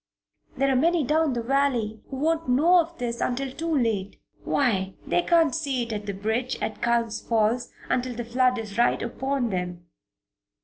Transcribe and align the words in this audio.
There 0.57 0.71
are 0.71 0.75
many 0.75 1.03
down 1.03 1.33
the 1.33 1.43
valley 1.43 2.01
who 2.09 2.15
won't 2.17 2.49
know 2.49 2.79
of 2.79 2.97
this 2.97 3.21
until 3.21 3.51
too 3.51 3.71
late. 3.77 4.19
Why, 4.43 4.95
they 5.05 5.21
can't 5.21 5.53
see 5.53 5.83
it 5.83 5.93
at 5.93 6.07
the 6.07 6.13
bridge 6.13 6.57
at 6.59 6.81
Culm 6.81 7.11
Falls 7.29 7.69
until 7.87 8.15
the 8.15 8.25
flood 8.25 8.57
is 8.57 8.79
right 8.79 8.99
upon 8.99 9.51
them." 9.51 9.85